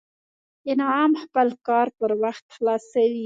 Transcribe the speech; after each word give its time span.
انعام 0.73 1.11
خپل 1.23 1.47
کار 1.67 1.87
پر 1.97 2.11
وخت 2.23 2.45
خلاصوي 2.55 3.19